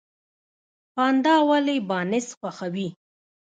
پاندا 0.95 1.35
ولې 1.49 1.75
بانس 1.89 2.27
خوښوي؟ 2.37 2.87